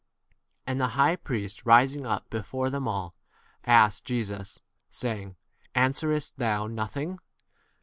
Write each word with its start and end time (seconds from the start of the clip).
And 0.65 0.81
the 0.81 0.87
high 0.97 1.15
priest, 1.15 1.63
rising 1.63 2.07
up 2.07 2.27
before 2.31 2.71
them 2.71 2.87
all, 2.87 3.13
asked 3.67 4.03
Jesus, 4.03 4.59
saying, 4.89 5.35
Answerest 5.75 6.37
thou 6.37 6.65
nothing 6.65 7.19